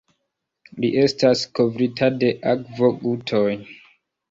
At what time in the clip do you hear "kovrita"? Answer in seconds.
1.61-2.09